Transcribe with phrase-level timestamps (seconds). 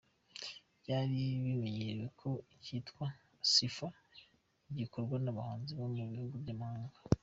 [0.81, 3.05] Byari bimenyerewe ko icyitwa
[3.51, 3.93] ‘Cypher’
[4.77, 6.97] gikorwa n’abahanzi bo mu bihugu by’amahanga.